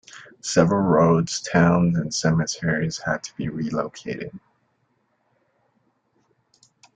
Several 0.41 0.81
roads, 0.81 1.39
towns, 1.41 1.95
and 1.95 2.11
cemeteries 2.11 2.97
had 2.97 3.21
to 3.23 3.35
be 3.37 3.49
relocated. 3.49 4.31